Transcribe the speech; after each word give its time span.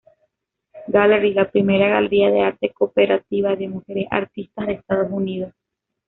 Gallery, 0.87 1.31
la 1.35 1.51
primera 1.51 1.87
galería 1.87 2.31
de 2.31 2.41
arte, 2.41 2.73
cooperativa, 2.73 3.55
de 3.55 3.67
mujeres 3.67 4.07
artistas 4.09 4.65
de 4.65 4.73
Estados 4.73 5.11
Unidos. 5.11 5.53